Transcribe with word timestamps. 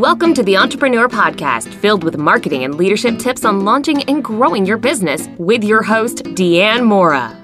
Welcome 0.00 0.32
to 0.32 0.42
the 0.42 0.56
Entrepreneur 0.56 1.08
Podcast, 1.08 1.74
filled 1.74 2.04
with 2.04 2.16
marketing 2.16 2.64
and 2.64 2.76
leadership 2.76 3.18
tips 3.18 3.44
on 3.44 3.66
launching 3.66 4.02
and 4.04 4.24
growing 4.24 4.64
your 4.64 4.78
business 4.78 5.28
with 5.36 5.62
your 5.62 5.82
host, 5.82 6.24
Deanne 6.24 6.86
Mora. 6.86 7.36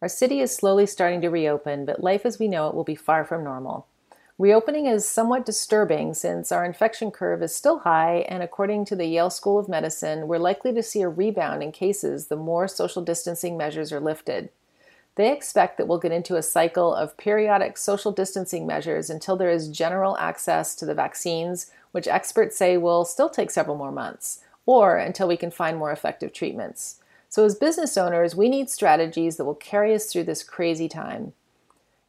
Our 0.00 0.08
city 0.08 0.38
is 0.38 0.54
slowly 0.54 0.86
starting 0.86 1.20
to 1.22 1.30
reopen, 1.30 1.84
but 1.84 2.04
life 2.04 2.24
as 2.24 2.38
we 2.38 2.46
know 2.46 2.68
it 2.68 2.76
will 2.76 2.84
be 2.84 2.94
far 2.94 3.24
from 3.24 3.42
normal. 3.42 3.88
Reopening 4.38 4.86
is 4.86 5.04
somewhat 5.04 5.44
disturbing 5.44 6.14
since 6.14 6.52
our 6.52 6.64
infection 6.64 7.10
curve 7.10 7.42
is 7.42 7.52
still 7.52 7.80
high, 7.80 8.24
and 8.28 8.40
according 8.40 8.84
to 8.84 8.94
the 8.94 9.06
Yale 9.06 9.30
School 9.30 9.58
of 9.58 9.68
Medicine, 9.68 10.28
we're 10.28 10.38
likely 10.38 10.72
to 10.74 10.82
see 10.84 11.02
a 11.02 11.08
rebound 11.08 11.60
in 11.60 11.72
cases 11.72 12.28
the 12.28 12.36
more 12.36 12.68
social 12.68 13.02
distancing 13.02 13.56
measures 13.56 13.90
are 13.90 13.98
lifted. 13.98 14.50
They 15.16 15.30
expect 15.30 15.76
that 15.76 15.86
we'll 15.86 15.98
get 15.98 16.12
into 16.12 16.36
a 16.36 16.42
cycle 16.42 16.94
of 16.94 17.16
periodic 17.18 17.76
social 17.76 18.12
distancing 18.12 18.66
measures 18.66 19.10
until 19.10 19.36
there 19.36 19.50
is 19.50 19.68
general 19.68 20.16
access 20.16 20.74
to 20.76 20.86
the 20.86 20.94
vaccines, 20.94 21.70
which 21.90 22.08
experts 22.08 22.56
say 22.56 22.78
will 22.78 23.04
still 23.04 23.28
take 23.28 23.50
several 23.50 23.76
more 23.76 23.92
months, 23.92 24.40
or 24.64 24.96
until 24.96 25.28
we 25.28 25.36
can 25.36 25.50
find 25.50 25.76
more 25.76 25.92
effective 25.92 26.32
treatments. 26.32 27.00
So, 27.28 27.44
as 27.44 27.54
business 27.54 27.96
owners, 27.96 28.34
we 28.34 28.48
need 28.48 28.70
strategies 28.70 29.36
that 29.36 29.44
will 29.44 29.54
carry 29.54 29.94
us 29.94 30.06
through 30.06 30.24
this 30.24 30.42
crazy 30.42 30.88
time. 30.88 31.34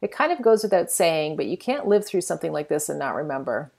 It 0.00 0.12
kind 0.12 0.32
of 0.32 0.42
goes 0.42 0.62
without 0.62 0.90
saying, 0.90 1.36
but 1.36 1.46
you 1.46 1.56
can't 1.56 1.86
live 1.86 2.06
through 2.06 2.20
something 2.22 2.52
like 2.52 2.68
this 2.68 2.88
and 2.88 2.98
not 2.98 3.14
remember. 3.14 3.70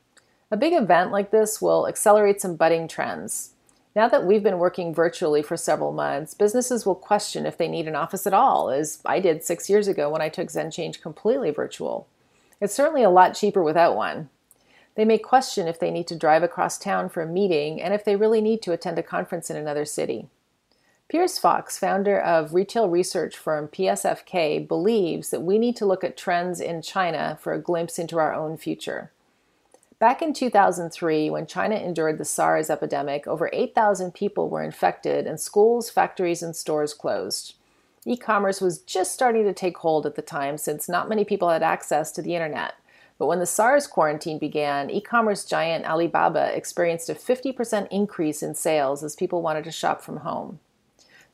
A 0.51 0.57
big 0.57 0.73
event 0.73 1.11
like 1.11 1.31
this 1.31 1.61
will 1.61 1.87
accelerate 1.87 2.41
some 2.41 2.55
budding 2.55 2.87
trends. 2.87 3.51
Now 3.95 4.09
that 4.09 4.25
we've 4.25 4.43
been 4.43 4.59
working 4.59 4.93
virtually 4.93 5.41
for 5.41 5.55
several 5.55 5.93
months, 5.93 6.33
businesses 6.33 6.85
will 6.85 6.95
question 6.95 7.45
if 7.45 7.57
they 7.57 7.69
need 7.69 7.87
an 7.87 7.95
office 7.95 8.27
at 8.27 8.33
all, 8.33 8.69
as 8.69 8.99
I 9.05 9.21
did 9.21 9.41
six 9.41 9.69
years 9.69 9.87
ago 9.87 10.09
when 10.09 10.21
I 10.21 10.27
took 10.27 10.49
Zen 10.49 10.69
Change 10.69 11.01
completely 11.01 11.49
virtual. 11.49 12.05
It's 12.59 12.73
certainly 12.73 13.03
a 13.03 13.09
lot 13.09 13.35
cheaper 13.35 13.63
without 13.63 13.95
one. 13.95 14.29
They 14.95 15.05
may 15.05 15.17
question 15.17 15.69
if 15.69 15.79
they 15.79 15.91
need 15.91 16.07
to 16.07 16.15
drive 16.17 16.43
across 16.43 16.77
town 16.77 17.07
for 17.07 17.21
a 17.21 17.27
meeting 17.27 17.81
and 17.81 17.93
if 17.93 18.03
they 18.03 18.17
really 18.17 18.41
need 18.41 18.61
to 18.63 18.73
attend 18.73 18.99
a 18.99 19.03
conference 19.03 19.49
in 19.49 19.55
another 19.55 19.85
city. 19.85 20.27
Piers 21.07 21.39
Fawkes, 21.39 21.77
founder 21.77 22.19
of 22.19 22.53
retail 22.53 22.89
research 22.89 23.37
firm 23.37 23.69
PSFK, 23.69 24.67
believes 24.67 25.29
that 25.29 25.41
we 25.41 25.57
need 25.57 25.77
to 25.77 25.85
look 25.85 26.03
at 26.03 26.17
trends 26.17 26.59
in 26.59 26.81
China 26.81 27.37
for 27.41 27.53
a 27.53 27.61
glimpse 27.61 27.97
into 27.97 28.17
our 28.17 28.33
own 28.33 28.57
future. 28.57 29.11
Back 29.97 30.21
in 30.21 30.33
2003, 30.33 31.29
when 31.29 31.47
China 31.47 31.75
endured 31.75 32.17
the 32.17 32.25
SARS 32.25 32.69
epidemic, 32.69 33.27
over 33.27 33.49
8,000 33.53 34.13
people 34.13 34.49
were 34.49 34.61
infected 34.61 35.25
and 35.25 35.39
schools, 35.39 35.89
factories, 35.89 36.43
and 36.43 36.53
stores 36.53 36.93
closed. 36.93 37.55
E 38.05 38.17
commerce 38.17 38.59
was 38.59 38.79
just 38.79 39.13
starting 39.13 39.45
to 39.45 39.53
take 39.53 39.77
hold 39.77 40.05
at 40.05 40.15
the 40.15 40.21
time 40.21 40.57
since 40.57 40.89
not 40.89 41.07
many 41.07 41.23
people 41.23 41.49
had 41.49 41.63
access 41.63 42.11
to 42.11 42.21
the 42.21 42.35
internet. 42.35 42.73
But 43.17 43.27
when 43.27 43.39
the 43.39 43.45
SARS 43.45 43.87
quarantine 43.87 44.37
began, 44.37 44.89
e 44.89 44.99
commerce 44.99 45.45
giant 45.45 45.85
Alibaba 45.85 46.53
experienced 46.53 47.09
a 47.09 47.15
50% 47.15 47.87
increase 47.89 48.43
in 48.43 48.53
sales 48.53 49.01
as 49.01 49.15
people 49.15 49.41
wanted 49.41 49.63
to 49.63 49.71
shop 49.71 50.01
from 50.01 50.17
home. 50.17 50.59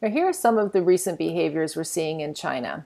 Now, 0.04 0.10
here 0.10 0.28
are 0.28 0.34
some 0.34 0.60
of 0.60 0.72
the 0.72 0.84
recent 0.84 1.18
behaviors 1.18 1.76
we're 1.76 1.84
seeing 1.84 2.22
in 2.22 2.36
China. 2.36 2.86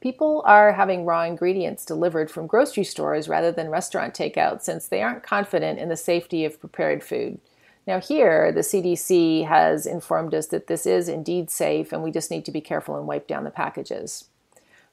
People 0.00 0.42
are 0.44 0.72
having 0.72 1.04
raw 1.04 1.22
ingredients 1.22 1.84
delivered 1.84 2.30
from 2.30 2.46
grocery 2.46 2.84
stores 2.84 3.28
rather 3.28 3.50
than 3.50 3.70
restaurant 3.70 4.14
takeout 4.14 4.62
since 4.62 4.86
they 4.86 5.02
aren't 5.02 5.22
confident 5.22 5.78
in 5.78 5.88
the 5.88 5.96
safety 5.96 6.44
of 6.44 6.60
prepared 6.60 7.02
food. 7.02 7.40
Now, 7.86 8.00
here, 8.00 8.52
the 8.52 8.60
CDC 8.60 9.46
has 9.46 9.86
informed 9.86 10.34
us 10.34 10.48
that 10.48 10.66
this 10.66 10.86
is 10.86 11.08
indeed 11.08 11.50
safe 11.50 11.92
and 11.92 12.02
we 12.02 12.10
just 12.10 12.30
need 12.30 12.44
to 12.44 12.50
be 12.50 12.60
careful 12.60 12.96
and 12.96 13.06
wipe 13.06 13.26
down 13.26 13.44
the 13.44 13.50
packages. 13.50 14.28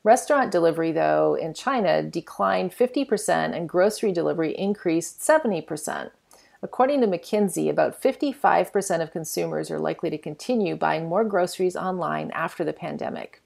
Restaurant 0.04 0.52
delivery, 0.52 0.92
though, 0.92 1.36
in 1.36 1.54
China 1.54 2.04
declined 2.04 2.72
50% 2.72 3.56
and 3.56 3.70
grocery 3.70 4.12
delivery 4.12 4.52
increased 4.58 5.22
70%. 5.22 6.12
According 6.62 7.02
to 7.02 7.08
McKinsey, 7.08 7.70
about 7.70 8.02
55% 8.02 9.02
of 9.02 9.12
consumers 9.12 9.70
are 9.70 9.80
likely 9.80 10.10
to 10.10 10.18
continue 10.18 10.76
buying 10.76 11.10
more 11.10 11.24
groceries 11.24 11.76
online 11.76 12.32
after 12.32 12.64
the 12.64 12.74
pandemic. 12.74 13.43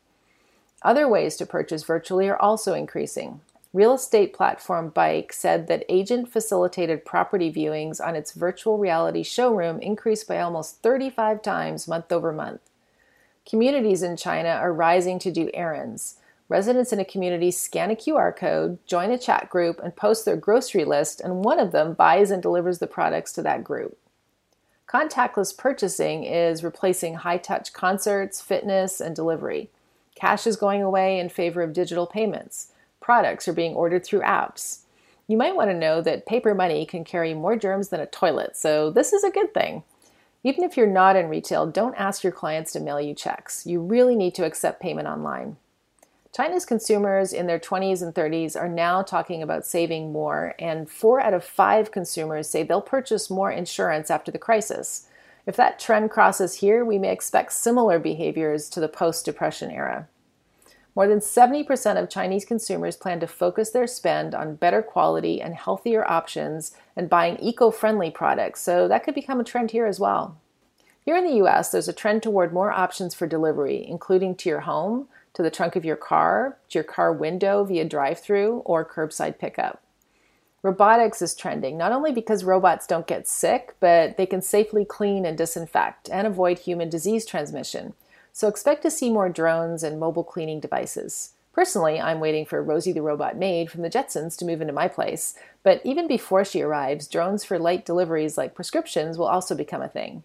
Other 0.84 1.08
ways 1.08 1.36
to 1.38 1.46
purchase 1.46 1.84
virtually 1.84 2.30
are 2.30 2.42
also 2.42 2.74
increasing. 2.74 3.42
Real 3.74 3.96
estate 3.96 4.34
platform 4.34 4.92
Beike 4.92 5.34
said 5.34 5.68
that 5.68 5.86
agent 5.90 6.32
facilitated 6.32 7.06
property 7.06 7.52
viewings 7.52 8.00
on 8.00 8.16
its 8.16 8.32
virtual 8.32 8.78
reality 8.78 9.24
showroom 9.24 9.80
increased 9.80 10.28
by 10.28 10.40
almost 10.40 10.82
35 10.82 11.42
times 11.42 11.88
month 11.88 12.12
over 12.12 12.32
month. 12.32 12.62
Communities 13.48 14.04
in 14.04 14.18
China 14.18 14.50
are 14.50 14.74
rising 14.74 15.20
to 15.20 15.32
do 15.32 15.50
errands. 15.54 16.18
Residents 16.50 16.94
in 16.94 17.00
a 17.00 17.06
community 17.06 17.52
scan 17.52 17.92
a 17.92 17.96
QR 17.96 18.36
code, 18.36 18.80
join 18.86 19.12
a 19.12 19.18
chat 19.18 19.50
group, 19.50 19.80
and 19.84 19.96
post 19.96 20.24
their 20.26 20.38
grocery 20.38 20.86
list, 20.86 21.20
and 21.20 21.44
one 21.44 21.59
of 21.59 21.72
them 21.72 21.94
buys 21.94 22.32
and 22.32 22.42
delivers 22.42 22.80
the 22.80 22.88
products 22.88 23.34
to 23.34 23.42
that 23.42 23.64
group. 23.64 23.98
Contactless 24.88 25.58
purchasing 25.58 26.24
is 26.24 26.64
replacing 26.64 27.16
high 27.16 27.38
touch 27.38 27.74
concerts, 27.74 28.42
fitness, 28.42 29.02
and 29.02 29.14
delivery. 29.14 29.70
Cash 30.17 30.47
is 30.47 30.55
going 30.55 30.81
away 30.81 31.19
in 31.19 31.29
favor 31.29 31.61
of 31.61 31.73
digital 31.73 32.07
payments. 32.07 32.72
Products 33.00 33.47
are 33.47 33.53
being 33.53 33.75
ordered 33.75 34.03
through 34.03 34.22
apps. 34.22 34.79
You 35.28 35.38
might 35.38 35.55
want 35.55 35.69
to 35.69 35.78
know 35.78 36.01
that 36.01 36.25
paper 36.25 36.55
money 36.55 36.85
can 36.85 37.03
carry 37.03 37.33
more 37.33 37.55
germs 37.55 37.89
than 37.89 38.00
a 38.00 38.07
toilet, 38.07 38.57
so 38.57 38.89
this 38.89 39.13
is 39.13 39.23
a 39.23 39.29
good 39.29 39.53
thing. 39.53 39.83
Even 40.44 40.63
if 40.63 40.75
you're 40.75 40.88
not 40.88 41.16
in 41.16 41.28
retail, 41.28 41.67
don't 41.67 41.95
ask 41.95 42.23
your 42.23 42.31
clients 42.31 42.72
to 42.72 42.79
mail 42.79 43.00
you 43.00 43.13
checks. 43.13 43.66
You 43.66 43.79
really 43.81 44.16
need 44.16 44.33
to 44.35 44.45
accept 44.45 44.81
payment 44.81 45.07
online. 45.07 45.57
China's 46.35 46.66
consumers 46.66 47.34
in 47.34 47.47
their 47.47 47.59
20s 47.59 48.01
and 48.01 48.13
30s 48.13 48.55
are 48.55 48.69
now 48.69 49.01
talking 49.01 49.44
about 49.44 49.66
saving 49.66 50.11
more, 50.11 50.55
and 50.57 50.89
four 50.89 51.19
out 51.19 51.34
of 51.34 51.44
five 51.44 51.91
consumers 51.91 52.49
say 52.49 52.63
they'll 52.63 52.81
purchase 52.81 53.29
more 53.29 53.51
insurance 53.51 54.09
after 54.09 54.31
the 54.31 54.38
crisis. 54.39 55.07
If 55.47 55.56
that 55.56 55.80
trend 55.80 56.12
crosses 56.12 56.56
here, 56.56 56.84
we 56.84 57.00
may 57.00 57.12
expect 57.12 57.53
similar 57.53 58.00
behaviors 58.00 58.69
to 58.69 58.81
the 58.81 58.90
post 58.90 59.24
depression 59.24 59.72
era. 59.72 60.09
More 60.94 61.08
than 61.08 61.19
70% 61.19 62.02
of 62.02 62.09
Chinese 62.09 62.44
consumers 62.44 62.97
plan 62.97 63.22
to 63.22 63.28
focus 63.28 63.69
their 63.69 63.88
spend 63.88 64.35
on 64.35 64.56
better 64.56 64.81
quality 64.81 65.41
and 65.41 65.56
healthier 65.56 66.03
options 66.09 66.75
and 66.97 67.09
buying 67.09 67.38
eco 67.40 67.72
friendly 67.72 68.12
products, 68.12 68.62
so 68.62 68.90
that 68.90 69.06
could 69.06 69.16
become 69.16 69.40
a 69.40 69.46
trend 69.46 69.72
here 69.72 69.85
as 69.85 70.02
well. 70.02 70.38
Here 71.06 71.16
in 71.16 71.24
the 71.24 71.46
US, 71.46 71.72
there's 71.72 71.88
a 71.88 71.94
trend 71.94 72.24
toward 72.24 72.52
more 72.52 72.72
options 72.72 73.16
for 73.16 73.25
delivery, 73.25 73.88
including 73.88 74.35
to 74.35 74.50
your 74.50 74.62
home, 74.62 75.08
to 75.35 75.41
the 75.41 75.52
trunk 75.52 75.78
of 75.78 75.85
your 75.85 75.96
car, 75.96 76.58
to 76.69 76.79
your 76.79 76.84
car 76.84 77.14
window 77.14 77.64
via 77.64 77.85
drive 77.85 78.19
through, 78.19 78.64
or 78.66 78.84
curbside 78.84 79.40
pickup. 79.40 79.81
Robotics 80.63 81.22
is 81.22 81.35
trending, 81.35 81.78
not 81.78 81.91
only 81.91 82.12
because 82.12 82.44
robots 82.44 82.88
don't 82.88 83.06
get 83.07 83.28
sick, 83.28 83.75
but 83.79 84.18
they 84.18 84.25
can 84.25 84.41
safely 84.41 84.84
clean 84.85 85.25
and 85.25 85.38
disinfect 85.38 86.09
and 86.12 86.25
avoid 86.25 86.59
human 86.59 86.90
disease 86.90 87.25
transmission. 87.25 87.94
So 88.34 88.47
expect 88.47 88.81
to 88.84 88.91
see 88.91 89.12
more 89.12 89.29
drones 89.29 89.84
and 89.84 90.00
mobile 90.00 90.23
cleaning 90.23 90.59
devices. 90.59 91.34
Personally, 91.53 92.00
I'm 92.00 92.19
waiting 92.19 92.46
for 92.46 92.62
Rosie 92.62 92.91
the 92.91 93.01
Robot 93.01 93.35
Maid 93.35 93.72
from 93.72 93.81
the 93.81 93.90
Jetsons 93.90 94.38
to 94.38 94.46
move 94.46 94.62
into 94.62 94.73
my 94.73 94.88
place, 94.88 95.35
but 95.63 95.81
even 95.84 96.07
before 96.07 96.46
she 96.46 96.62
arrives, 96.62 97.07
drones 97.07 97.44
for 97.44 97.57
light 97.57 97.85
deliveries 97.85 98.38
like 98.38 98.53
prescriptions 98.53 99.17
will 99.17 99.25
also 99.25 99.56
become 99.56 99.81
a 99.81 99.88
thing. 99.88 100.23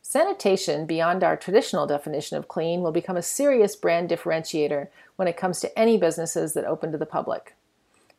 Sanitation, 0.00 0.86
beyond 0.86 1.22
our 1.22 1.36
traditional 1.36 1.86
definition 1.86 2.36
of 2.36 2.48
clean, 2.48 2.80
will 2.82 2.92
become 2.92 3.16
a 3.16 3.22
serious 3.22 3.76
brand 3.76 4.08
differentiator 4.08 4.88
when 5.16 5.28
it 5.28 5.36
comes 5.36 5.60
to 5.60 5.78
any 5.78 5.96
businesses 5.96 6.54
that 6.54 6.64
open 6.64 6.90
to 6.90 6.98
the 6.98 7.06
public. 7.06 7.54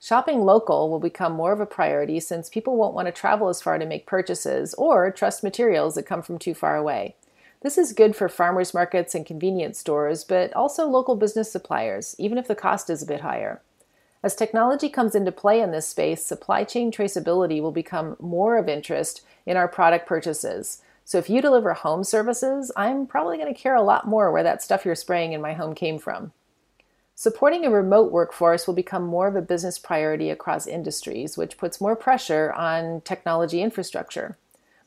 Shopping 0.04 0.42
local 0.42 0.90
will 0.90 1.00
become 1.00 1.32
more 1.32 1.54
of 1.54 1.62
a 1.62 1.66
priority 1.66 2.20
since 2.20 2.50
people 2.50 2.76
won't 2.76 2.94
want 2.94 3.06
to 3.06 3.12
travel 3.14 3.48
as 3.48 3.62
far 3.62 3.78
to 3.78 3.86
make 3.86 4.06
purchases 4.06 4.74
or 4.74 5.10
trust 5.10 5.44
materials 5.44 5.96
that 5.96 6.04
come 6.04 6.22
from 6.22 6.38
too 6.38 6.54
far 6.54 6.76
away. 6.76 7.16
This 7.62 7.78
is 7.78 7.94
good 7.94 8.14
for 8.14 8.28
farmers 8.28 8.74
markets 8.74 9.16
and 9.16 9.26
convenience 9.26 9.80
stores, 9.80 10.26
but 10.26 10.52
also 10.52 10.88
local 10.88 11.16
business 11.16 11.50
suppliers, 11.50 12.18
even 12.20 12.38
if 12.38 12.50
the 12.50 12.54
cost 12.54 12.90
is 12.90 13.02
a 13.02 13.06
bit 13.06 13.22
higher. 13.22 13.62
As 14.22 14.36
technology 14.36 14.90
comes 14.90 15.16
into 15.16 15.32
play 15.32 15.62
in 15.62 15.72
this 15.72 15.88
space, 15.88 16.22
supply 16.26 16.66
chain 16.66 16.92
traceability 16.92 17.62
will 17.62 17.72
become 17.72 18.18
more 18.20 18.58
of 18.58 18.68
interest 18.68 19.22
in 19.46 19.56
our 19.56 19.70
product 19.70 20.06
purchases. 20.06 20.82
So 21.06 21.18
if 21.18 21.30
you 21.30 21.42
deliver 21.42 21.72
home 21.72 22.04
services, 22.04 22.74
I'm 22.76 23.08
probably 23.08 23.38
going 23.38 23.54
to 23.54 23.58
care 23.58 23.76
a 23.76 23.82
lot 23.82 24.06
more 24.06 24.34
where 24.34 24.44
that 24.44 24.62
stuff 24.62 24.84
you're 24.84 24.96
spraying 24.96 25.32
in 25.32 25.40
my 25.40 25.54
home 25.54 25.74
came 25.74 25.98
from. 25.98 26.34
Supporting 27.16 27.64
a 27.64 27.70
remote 27.70 28.12
workforce 28.12 28.66
will 28.66 28.74
become 28.74 29.04
more 29.04 29.28
of 29.28 29.36
a 29.36 29.42
business 29.42 29.78
priority 29.78 30.30
across 30.32 30.66
industries, 30.66 31.38
which 31.38 31.58
puts 31.58 31.80
more 31.80 31.96
pressure 31.96 32.52
on 32.54 33.02
technology 33.02 33.62
infrastructure. 33.62 34.36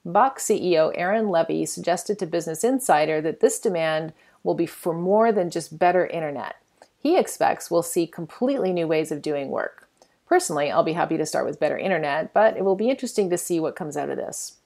Box 0.05 0.45
CEO 0.45 0.93
Aaron 0.97 1.27
Levie 1.27 1.67
suggested 1.67 2.19
to 2.19 2.27
Business 2.27 2.65
Insider 2.65 3.21
that 3.21 3.41
this 3.41 3.61
demand 3.61 4.13
will 4.43 4.55
be 4.55 4.67
for 4.67 4.93
more 4.93 5.31
than 5.31 5.51
just 5.51 5.79
better 5.79 6.07
internet. 6.07 6.57
He 6.99 7.17
expects 7.17 7.71
we'll 7.71 7.83
see 7.83 8.07
completely 8.07 8.73
new 8.73 8.89
ways 8.89 9.13
of 9.13 9.23
doing 9.23 9.49
work. 9.49 9.89
Personally, 10.27 10.71
I'll 10.71 10.83
be 10.83 10.95
happy 10.95 11.17
to 11.17 11.27
start 11.27 11.47
with 11.47 11.61
better 11.61 11.79
internet, 11.79 12.35
but 12.35 12.57
it 12.57 12.65
will 12.65 12.75
be 12.75 12.91
interesting 12.91 13.31
to 13.31 13.39
see 13.39 13.61
what 13.61 13.77
comes 13.77 13.97
out 13.97 14.11
of 14.11 14.17
this. 14.17 14.57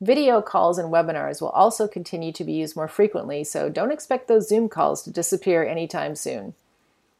Video 0.00 0.40
calls 0.40 0.78
and 0.78 0.92
webinars 0.92 1.40
will 1.40 1.48
also 1.48 1.88
continue 1.88 2.32
to 2.32 2.44
be 2.44 2.52
used 2.52 2.76
more 2.76 2.88
frequently, 2.88 3.42
so 3.42 3.68
don't 3.68 3.92
expect 3.92 4.28
those 4.28 4.48
Zoom 4.48 4.68
calls 4.68 5.02
to 5.02 5.10
disappear 5.10 5.64
anytime 5.64 6.14
soon. 6.14 6.54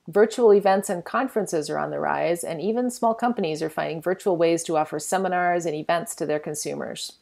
Virtual 0.06 0.52
events 0.52 0.90
and 0.90 1.02
conferences 1.02 1.70
are 1.70 1.78
on 1.78 1.90
the 1.90 1.98
rise, 1.98 2.44
and 2.44 2.60
even 2.60 2.90
small 2.90 3.14
companies 3.14 3.62
are 3.62 3.70
finding 3.70 4.02
virtual 4.02 4.36
ways 4.36 4.62
to 4.62 4.76
offer 4.76 4.98
seminars 4.98 5.64
and 5.64 5.74
events 5.74 6.14
to 6.14 6.26
their 6.26 6.38
consumers. 6.38 7.12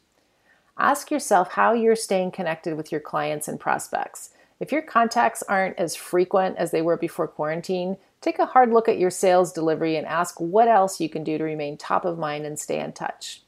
Ask 0.77 1.09
yourself 1.09 1.53
how 1.53 1.71
you're 1.71 1.95
staying 1.95 2.31
connected 2.31 2.75
with 2.75 2.91
your 2.91 2.99
clients 2.99 3.47
and 3.47 3.57
prospects. 3.57 4.31
If 4.59 4.71
your 4.73 4.81
contacts 4.81 5.43
aren't 5.43 5.79
as 5.79 5.95
frequent 5.95 6.57
as 6.57 6.71
they 6.71 6.81
were 6.81 6.97
before 6.97 7.27
quarantine, 7.27 7.97
take 8.19 8.37
a 8.37 8.47
hard 8.47 8.71
look 8.71 8.89
at 8.89 8.97
your 8.97 9.11
sales 9.11 9.53
delivery 9.53 9.95
and 9.95 10.05
ask 10.05 10.41
what 10.41 10.67
else 10.67 10.99
you 10.99 11.07
can 11.07 11.23
do 11.23 11.37
to 11.37 11.43
remain 11.43 11.77
top 11.77 12.03
of 12.03 12.19
mind 12.19 12.45
and 12.45 12.59
stay 12.59 12.79
in 12.79 12.91
touch. 12.91 13.43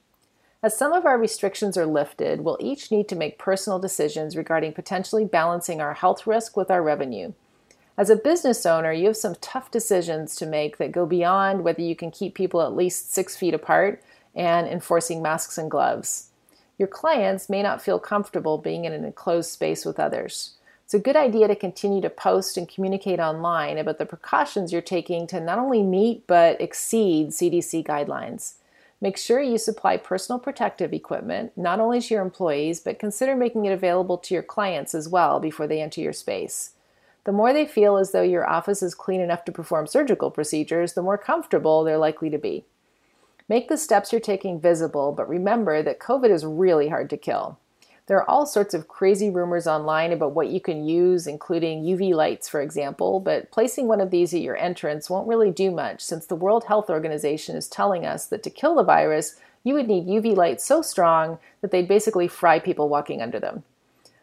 As 0.63 0.77
some 0.77 0.93
of 0.93 1.05
our 1.05 1.17
restrictions 1.17 1.77
are 1.77 1.85
lifted, 1.85 2.41
we'll 2.41 2.57
each 2.61 2.89
need 2.89 3.09
to 3.09 3.15
make 3.15 3.37
personal 3.37 3.79
decisions 3.79 4.37
regarding 4.37 4.73
potentially 4.73 5.25
balancing 5.25 5.81
our 5.81 5.93
health 5.93 6.25
risk 6.25 6.55
with 6.55 6.71
our 6.71 6.81
revenue. 6.81 7.33
As 7.97 8.09
a 8.09 8.17
business 8.17 8.65
owner, 8.65 8.91
you 8.91 9.07
have 9.07 9.15
some 9.15 9.35
tough 9.39 9.71
decisions 9.71 10.35
to 10.35 10.45
make 10.45 10.77
that 10.77 10.91
go 10.91 11.05
beyond 11.05 11.63
whether 11.63 11.81
you 11.81 11.95
can 11.95 12.11
keep 12.11 12.35
people 12.35 12.61
at 12.61 12.75
least 12.75 13.13
six 13.13 13.37
feet 13.37 13.53
apart 13.53 14.03
and 14.35 14.67
enforcing 14.67 15.21
masks 15.21 15.57
and 15.57 15.71
gloves. 15.71 16.29
Your 16.77 16.89
clients 16.89 17.49
may 17.49 17.63
not 17.63 17.81
feel 17.81 17.99
comfortable 17.99 18.57
being 18.57 18.83
in 18.83 18.91
an 18.91 19.05
enclosed 19.05 19.49
space 19.49 19.85
with 19.85 19.97
others. 19.97 20.55
It's 20.83 20.93
a 20.93 20.99
good 20.99 21.15
idea 21.15 21.47
to 21.47 21.55
continue 21.55 22.01
to 22.01 22.09
post 22.09 22.57
and 22.57 22.67
communicate 22.67 23.21
online 23.21 23.77
about 23.77 23.97
the 23.97 24.05
precautions 24.05 24.73
you're 24.73 24.81
taking 24.81 25.25
to 25.27 25.39
not 25.39 25.57
only 25.57 25.81
meet 25.81 26.27
but 26.27 26.59
exceed 26.59 27.29
CDC 27.29 27.85
guidelines. 27.85 28.55
Make 28.99 29.17
sure 29.17 29.41
you 29.41 29.57
supply 29.57 29.95
personal 29.95 30.37
protective 30.37 30.93
equipment, 30.93 31.53
not 31.55 31.79
only 31.79 32.01
to 32.01 32.13
your 32.13 32.23
employees, 32.23 32.81
but 32.81 32.99
consider 32.99 33.37
making 33.37 33.65
it 33.65 33.71
available 33.71 34.17
to 34.17 34.33
your 34.33 34.43
clients 34.43 34.93
as 34.93 35.07
well 35.07 35.39
before 35.39 35.65
they 35.65 35.81
enter 35.81 36.01
your 36.01 36.13
space. 36.13 36.74
The 37.25 37.31
more 37.31 37.53
they 37.53 37.65
feel 37.65 37.97
as 37.97 38.11
though 38.11 38.21
your 38.21 38.47
office 38.47 38.81
is 38.81 38.95
clean 38.95 39.19
enough 39.19 39.45
to 39.45 39.51
perform 39.51 39.87
surgical 39.87 40.31
procedures, 40.31 40.93
the 40.93 41.01
more 41.01 41.17
comfortable 41.17 41.83
they're 41.83 41.97
likely 41.97 42.29
to 42.29 42.37
be. 42.37 42.65
Make 43.49 43.67
the 43.67 43.77
steps 43.77 44.11
you're 44.11 44.21
taking 44.21 44.59
visible, 44.59 45.11
but 45.11 45.27
remember 45.27 45.83
that 45.83 45.99
COVID 45.99 46.29
is 46.29 46.45
really 46.45 46.89
hard 46.89 47.09
to 47.09 47.17
kill. 47.17 47.59
There 48.07 48.17
are 48.17 48.29
all 48.29 48.45
sorts 48.45 48.75
of 48.75 48.87
crazy 48.87 49.31
rumors 49.31 49.65
online 49.65 50.11
about 50.11 50.33
what 50.33 50.49
you 50.49 50.61
can 50.61 50.85
use, 50.85 51.25
including 51.25 51.83
UV 51.83 52.13
lights, 52.13 52.47
for 52.47 52.61
example, 52.61 53.19
but 53.19 53.49
placing 53.49 53.87
one 53.87 54.01
of 54.01 54.11
these 54.11 54.31
at 54.33 54.41
your 54.41 54.57
entrance 54.57 55.09
won't 55.09 55.27
really 55.27 55.49
do 55.49 55.71
much 55.71 56.01
since 56.01 56.27
the 56.27 56.35
World 56.35 56.65
Health 56.65 56.91
Organization 56.91 57.55
is 57.55 57.67
telling 57.67 58.05
us 58.05 58.27
that 58.27 58.43
to 58.43 58.51
kill 58.51 58.75
the 58.75 58.83
virus, 58.83 59.39
you 59.63 59.73
would 59.73 59.87
need 59.87 60.05
UV 60.05 60.35
lights 60.35 60.63
so 60.63 60.83
strong 60.83 61.39
that 61.61 61.71
they'd 61.71 61.87
basically 61.87 62.27
fry 62.27 62.59
people 62.59 62.87
walking 62.87 63.23
under 63.23 63.39
them. 63.39 63.63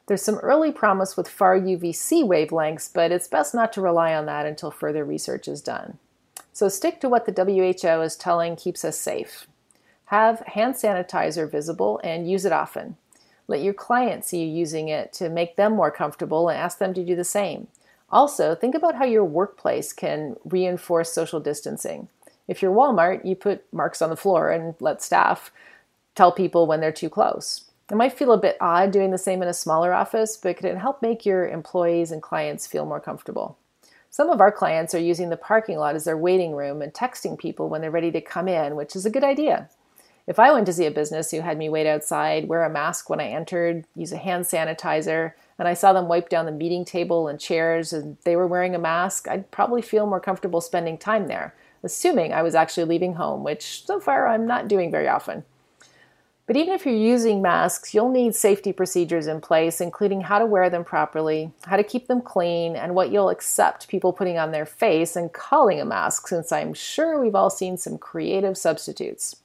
There's 0.06 0.22
some 0.22 0.36
early 0.36 0.72
promise 0.72 1.16
with 1.16 1.28
far 1.28 1.58
UVC 1.58 2.24
wavelengths, 2.24 2.90
but 2.92 3.12
it's 3.12 3.28
best 3.28 3.54
not 3.54 3.72
to 3.74 3.80
rely 3.80 4.14
on 4.14 4.26
that 4.26 4.46
until 4.46 4.70
further 4.70 5.04
research 5.04 5.46
is 5.46 5.62
done. 5.62 5.98
So 6.52 6.68
stick 6.68 7.00
to 7.00 7.08
what 7.08 7.24
the 7.24 7.44
WHO 7.44 8.02
is 8.02 8.16
telling 8.16 8.56
keeps 8.56 8.84
us 8.84 8.98
safe. 8.98 9.46
Have 10.06 10.40
hand 10.40 10.74
sanitizer 10.74 11.50
visible 11.50 12.00
and 12.04 12.30
use 12.30 12.44
it 12.44 12.52
often. 12.52 12.96
Let 13.48 13.62
your 13.62 13.74
clients 13.74 14.28
see 14.28 14.42
you 14.44 14.48
using 14.48 14.88
it 14.88 15.12
to 15.14 15.28
make 15.28 15.56
them 15.56 15.74
more 15.74 15.90
comfortable 15.90 16.48
and 16.48 16.58
ask 16.58 16.78
them 16.78 16.94
to 16.94 17.04
do 17.04 17.16
the 17.16 17.24
same. 17.24 17.68
Also, 18.10 18.54
think 18.54 18.74
about 18.74 18.96
how 18.96 19.04
your 19.04 19.24
workplace 19.24 19.92
can 19.92 20.36
reinforce 20.44 21.10
social 21.12 21.40
distancing. 21.40 22.08
If 22.46 22.60
you're 22.60 22.74
Walmart, 22.74 23.24
you 23.24 23.34
put 23.34 23.64
marks 23.72 24.02
on 24.02 24.10
the 24.10 24.16
floor 24.16 24.50
and 24.50 24.74
let 24.80 25.02
staff 25.02 25.50
tell 26.14 26.32
people 26.32 26.66
when 26.66 26.80
they're 26.80 26.92
too 26.92 27.08
close. 27.08 27.64
It 27.92 27.96
might 27.96 28.14
feel 28.14 28.32
a 28.32 28.38
bit 28.38 28.56
odd 28.58 28.90
doing 28.90 29.10
the 29.10 29.18
same 29.18 29.42
in 29.42 29.48
a 29.48 29.52
smaller 29.52 29.92
office, 29.92 30.38
but 30.38 30.56
can 30.56 30.78
help 30.78 31.02
make 31.02 31.26
your 31.26 31.46
employees 31.46 32.10
and 32.10 32.22
clients 32.22 32.66
feel 32.66 32.86
more 32.86 33.00
comfortable. 33.00 33.58
Some 34.08 34.30
of 34.30 34.40
our 34.40 34.50
clients 34.50 34.94
are 34.94 34.98
using 34.98 35.28
the 35.28 35.36
parking 35.36 35.76
lot 35.76 35.94
as 35.94 36.04
their 36.04 36.16
waiting 36.16 36.56
room 36.56 36.80
and 36.80 36.94
texting 36.94 37.38
people 37.38 37.68
when 37.68 37.82
they're 37.82 37.90
ready 37.90 38.10
to 38.12 38.22
come 38.22 38.48
in, 38.48 38.76
which 38.76 38.96
is 38.96 39.04
a 39.04 39.10
good 39.10 39.22
idea. 39.22 39.68
If 40.26 40.38
I 40.38 40.50
went 40.50 40.64
to 40.66 40.72
see 40.72 40.86
a 40.86 40.90
business 40.90 41.30
who 41.30 41.42
had 41.42 41.58
me 41.58 41.68
wait 41.68 41.86
outside, 41.86 42.48
wear 42.48 42.64
a 42.64 42.70
mask 42.70 43.10
when 43.10 43.20
I 43.20 43.28
entered, 43.28 43.84
use 43.94 44.12
a 44.12 44.16
hand 44.16 44.46
sanitizer, 44.46 45.32
and 45.58 45.68
I 45.68 45.74
saw 45.74 45.92
them 45.92 46.08
wipe 46.08 46.30
down 46.30 46.46
the 46.46 46.52
meeting 46.52 46.86
table 46.86 47.28
and 47.28 47.38
chairs 47.38 47.92
and 47.92 48.16
they 48.24 48.36
were 48.36 48.46
wearing 48.46 48.74
a 48.74 48.78
mask, 48.78 49.28
I'd 49.28 49.50
probably 49.50 49.82
feel 49.82 50.06
more 50.06 50.18
comfortable 50.18 50.62
spending 50.62 50.96
time 50.96 51.26
there, 51.26 51.54
assuming 51.82 52.32
I 52.32 52.40
was 52.40 52.54
actually 52.54 52.84
leaving 52.84 53.16
home, 53.16 53.44
which 53.44 53.84
so 53.84 54.00
far 54.00 54.28
I'm 54.28 54.46
not 54.46 54.66
doing 54.66 54.90
very 54.90 55.08
often. 55.08 55.44
But 56.46 56.56
even 56.56 56.74
if 56.74 56.84
you're 56.84 56.94
using 56.94 57.40
masks, 57.40 57.94
you'll 57.94 58.10
need 58.10 58.34
safety 58.34 58.72
procedures 58.72 59.28
in 59.28 59.40
place, 59.40 59.80
including 59.80 60.22
how 60.22 60.38
to 60.38 60.46
wear 60.46 60.68
them 60.68 60.84
properly, 60.84 61.52
how 61.66 61.76
to 61.76 61.84
keep 61.84 62.08
them 62.08 62.20
clean, 62.20 62.74
and 62.74 62.94
what 62.94 63.12
you'll 63.12 63.28
accept 63.28 63.88
people 63.88 64.12
putting 64.12 64.38
on 64.38 64.50
their 64.50 64.66
face 64.66 65.14
and 65.14 65.32
calling 65.32 65.80
a 65.80 65.84
mask, 65.84 66.26
since 66.26 66.50
I'm 66.50 66.74
sure 66.74 67.20
we've 67.20 67.36
all 67.36 67.50
seen 67.50 67.76
some 67.76 67.96
creative 67.96 68.58
substitutes. 68.58 69.36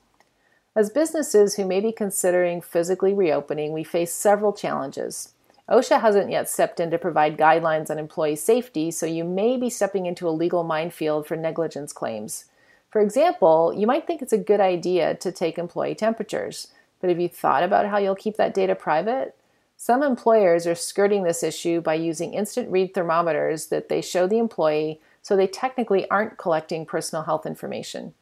As 0.75 0.89
businesses 0.89 1.55
who 1.55 1.65
may 1.65 1.79
be 1.79 1.91
considering 1.91 2.61
physically 2.61 3.13
reopening, 3.13 3.73
we 3.73 3.83
face 3.83 4.13
several 4.13 4.53
challenges. 4.53 5.33
OSHA 5.69 6.01
hasn't 6.01 6.31
yet 6.31 6.49
stepped 6.49 6.79
in 6.79 6.91
to 6.91 6.97
provide 6.97 7.37
guidelines 7.37 7.89
on 7.89 7.99
employee 7.99 8.35
safety, 8.35 8.89
so 8.89 9.05
you 9.05 9.23
may 9.23 9.57
be 9.57 9.69
stepping 9.69 10.05
into 10.05 10.27
a 10.27 10.31
legal 10.31 10.63
minefield 10.63 11.27
for 11.27 11.35
negligence 11.35 11.93
claims. 11.93 12.45
For 12.89 13.01
example, 13.01 13.73
you 13.75 13.85
might 13.85 14.07
think 14.07 14.21
it's 14.21 14.33
a 14.33 14.37
good 14.37 14.61
idea 14.61 15.15
to 15.15 15.31
take 15.31 15.57
employee 15.57 15.95
temperatures. 15.95 16.69
But 16.99 17.09
have 17.09 17.19
you 17.19 17.29
thought 17.29 17.63
about 17.63 17.87
how 17.87 17.97
you'll 17.97 18.15
keep 18.15 18.37
that 18.37 18.53
data 18.53 18.75
private? 18.75 19.35
Some 19.75 20.01
employers 20.01 20.65
are 20.65 20.75
skirting 20.75 21.23
this 21.23 21.43
issue 21.43 21.81
by 21.81 21.93
using 21.93 22.33
instant 22.33 22.71
read 22.71 22.93
thermometers 22.93 23.67
that 23.67 23.89
they 23.89 24.01
show 24.01 24.25
the 24.25 24.39
employee 24.39 24.99
so 25.21 25.35
they 25.35 25.47
technically 25.47 26.09
aren't 26.09 26.37
collecting 26.37 26.85
personal 26.85 27.23
health 27.23 27.45
information. 27.45 28.13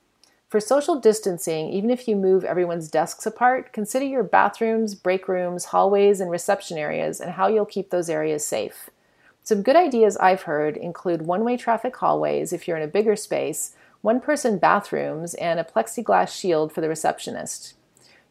For 0.49 0.59
social 0.59 0.99
distancing, 0.99 1.69
even 1.69 1.89
if 1.89 2.07
you 2.07 2.15
move 2.15 2.43
everyone's 2.43 2.89
desks 2.89 3.25
apart, 3.25 3.73
consider 3.73 4.05
your 4.05 4.23
bathrooms, 4.23 4.95
break 4.95 5.27
rooms, 5.27 5.65
hallways, 5.65 6.19
and 6.19 6.29
reception 6.29 6.77
areas 6.77 7.19
and 7.19 7.31
how 7.31 7.47
you'll 7.47 7.65
keep 7.65 7.89
those 7.89 8.09
areas 8.09 8.45
safe. 8.45 8.89
Some 9.43 9.61
good 9.61 9.75
ideas 9.75 10.17
I've 10.17 10.43
heard 10.43 10.75
include 10.75 11.21
one 11.21 11.43
way 11.43 11.55
traffic 11.55 11.95
hallways 11.95 12.51
if 12.51 12.67
you're 12.67 12.77
in 12.77 12.83
a 12.83 12.87
bigger 12.87 13.15
space, 13.15 13.75
one 14.01 14.19
person 14.19 14.57
bathrooms, 14.57 15.33
and 15.35 15.59
a 15.59 15.63
plexiglass 15.63 16.29
shield 16.29 16.71
for 16.71 16.81
the 16.81 16.89
receptionist. 16.89 17.75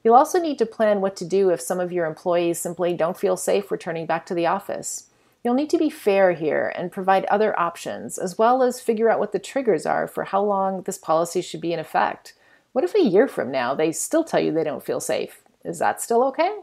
You'll 0.05 0.15
also 0.15 0.39
need 0.39 0.59
to 0.59 0.67
plan 0.67 1.01
what 1.01 1.17
to 1.17 1.25
do 1.25 1.49
if 1.49 1.63
some 1.63 1.81
of 1.81 1.91
your 1.91 2.05
employees 2.05 2.59
simply 2.59 2.93
don't 2.93 3.17
feel 3.17 3.39
safe 3.39 3.71
returning 3.71 4.05
back 4.05 4.27
to 4.27 4.35
the 4.35 4.47
office. 4.47 5.09
You'll 5.43 5.55
need 5.55 5.71
to 5.71 5.79
be 5.79 5.89
fair 5.89 6.33
here 6.33 6.73
and 6.77 6.93
provide 6.93 7.25
other 7.25 7.59
options, 7.59 8.19
as 8.19 8.37
well 8.37 8.63
as 8.63 8.81
figure 8.81 9.11
out 9.11 9.19
what 9.19 9.33
the 9.33 9.39
triggers 9.39 9.87
are 9.87 10.07
for 10.07 10.25
how 10.25 10.43
long 10.43 10.83
this 10.83 10.99
policy 10.99 11.41
should 11.41 11.63
be 11.63 11.73
in 11.73 11.79
effect. 11.79 12.35
What 12.73 12.85
if 12.85 12.95
a 12.95 13.03
year 13.03 13.27
from 13.27 13.51
now 13.51 13.75
they 13.75 13.93
still 13.93 14.25
tell 14.25 14.41
you 14.41 14.53
they 14.53 14.65
don't 14.65 14.85
feel 14.85 15.01
safe? 15.01 15.43
Is 15.65 15.79
that 15.79 16.03
still 16.03 16.23
okay? 16.25 16.61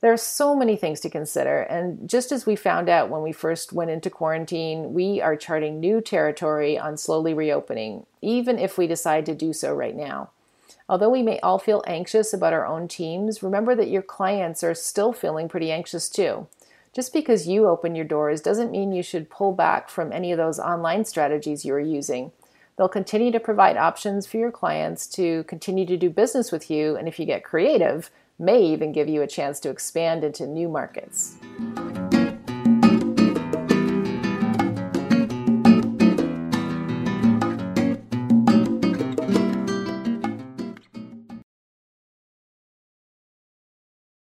There 0.00 0.12
are 0.12 0.16
so 0.16 0.54
many 0.56 0.76
things 0.76 1.00
to 1.00 1.10
consider, 1.10 1.62
and 1.62 2.08
just 2.08 2.32
as 2.32 2.44
we 2.44 2.56
found 2.56 2.88
out 2.88 3.08
when 3.08 3.22
we 3.22 3.30
first 3.32 3.72
went 3.72 3.90
into 3.90 4.10
quarantine, 4.10 4.94
we 4.94 5.20
are 5.20 5.36
charting 5.36 5.78
new 5.78 6.00
territory 6.00 6.76
on 6.76 6.96
slowly 6.96 7.34
reopening, 7.34 8.04
even 8.20 8.58
if 8.58 8.76
we 8.76 8.88
decide 8.88 9.26
to 9.26 9.34
do 9.34 9.52
so 9.52 9.72
right 9.72 9.96
now. 9.96 10.30
Although 10.88 11.10
we 11.10 11.22
may 11.22 11.38
all 11.40 11.58
feel 11.58 11.82
anxious 11.86 12.32
about 12.32 12.52
our 12.52 12.66
own 12.66 12.88
teams, 12.88 13.42
remember 13.42 13.74
that 13.74 13.90
your 13.90 14.02
clients 14.02 14.62
are 14.62 14.74
still 14.74 15.12
feeling 15.12 15.48
pretty 15.48 15.70
anxious 15.70 16.08
too. 16.08 16.46
Just 16.94 17.12
because 17.12 17.48
you 17.48 17.66
open 17.66 17.94
your 17.94 18.04
doors 18.04 18.42
doesn't 18.42 18.70
mean 18.70 18.92
you 18.92 19.02
should 19.02 19.30
pull 19.30 19.52
back 19.52 19.88
from 19.88 20.12
any 20.12 20.30
of 20.30 20.38
those 20.38 20.58
online 20.58 21.04
strategies 21.04 21.64
you 21.64 21.72
are 21.72 21.80
using. 21.80 22.32
They'll 22.76 22.88
continue 22.88 23.32
to 23.32 23.40
provide 23.40 23.76
options 23.76 24.26
for 24.26 24.36
your 24.36 24.50
clients 24.50 25.06
to 25.08 25.44
continue 25.44 25.86
to 25.86 25.96
do 25.96 26.10
business 26.10 26.52
with 26.52 26.70
you, 26.70 26.96
and 26.96 27.08
if 27.08 27.18
you 27.18 27.26
get 27.26 27.44
creative, 27.44 28.10
may 28.38 28.62
even 28.62 28.92
give 28.92 29.08
you 29.08 29.22
a 29.22 29.26
chance 29.26 29.60
to 29.60 29.70
expand 29.70 30.24
into 30.24 30.46
new 30.46 30.68
markets. 30.68 31.36